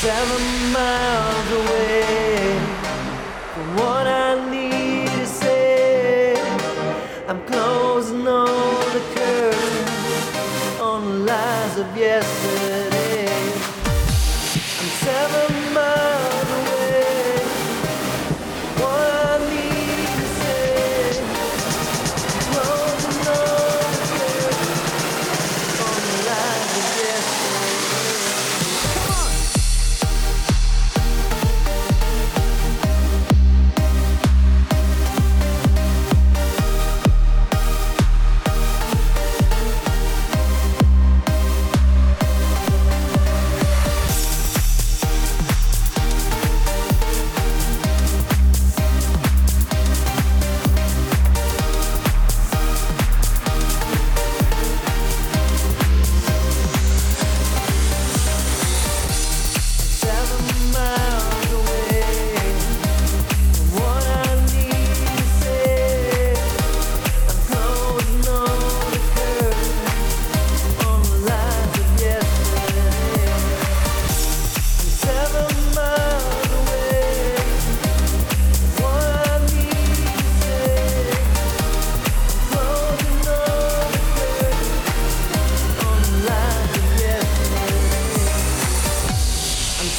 seven 0.00 0.72
miles 0.72 1.50
away 1.52 2.58
from 3.54 3.76
what 3.76 4.06
I 4.06 4.50
need 4.50 5.08
to 5.08 5.26
say. 5.26 6.36
I'm 7.26 7.40
closing 7.46 8.28
all 8.28 8.78
the 8.96 9.02
curtains 9.14 10.80
on 10.80 11.04
the 11.06 11.18
lies 11.32 11.78
of 11.78 11.96
yesterday. 11.96 13.26
I'm 14.80 14.90
seven 15.06 15.74
miles. 15.74 16.05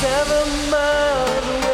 seven 0.00 0.70
miles 0.70 1.64
away. 1.64 1.71